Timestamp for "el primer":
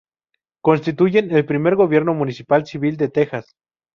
1.31-1.75